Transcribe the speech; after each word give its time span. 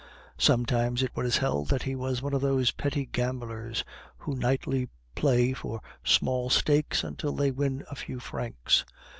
Sometimes 0.39 1.03
it 1.03 1.15
was 1.15 1.37
held 1.37 1.67
that 1.69 1.83
he 1.83 1.95
was 1.95 2.23
one 2.23 2.33
of 2.33 2.41
those 2.41 2.71
petty 2.71 3.05
gamblers 3.05 3.83
who 4.17 4.33
nightly 4.35 4.89
play 5.13 5.53
for 5.53 5.79
small 6.03 6.49
stakes 6.49 7.03
until 7.03 7.33
they 7.33 7.51
win 7.51 7.83
a 7.87 7.93
few 7.93 8.19
francs. 8.19 8.83